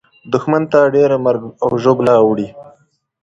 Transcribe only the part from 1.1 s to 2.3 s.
مرګ او ژوبله